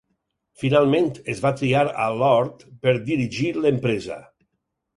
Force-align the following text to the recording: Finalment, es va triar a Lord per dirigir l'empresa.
Finalment, 0.61 1.09
es 1.33 1.41
va 1.43 1.51
triar 1.59 1.83
a 2.07 2.09
Lord 2.23 2.65
per 2.87 2.97
dirigir 3.13 3.53
l'empresa. 3.61 4.21